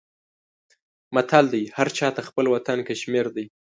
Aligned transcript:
متل 1.15 1.45
دی: 1.53 1.63
هر 1.77 1.87
چاته 1.97 2.21
خپل 2.29 2.45
وطن 2.53 2.79
کشمیر 2.89 3.25
دی. 3.35 3.45